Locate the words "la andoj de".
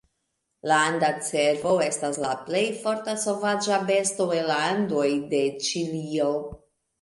4.49-5.43